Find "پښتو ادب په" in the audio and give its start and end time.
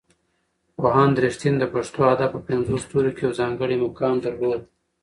1.73-2.39